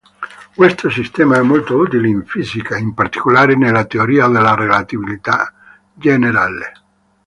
Questo 0.55 0.89
sistema 0.89 1.37
è 1.37 1.41
molto 1.43 1.75
utile 1.77 2.07
in 2.07 2.25
fisica, 2.25 2.75
in 2.75 2.95
particolare 2.95 3.53
nella 3.55 3.85
teoria 3.85 4.25
della 4.27 4.55
relatività 4.55 5.53
generale. 5.93 6.71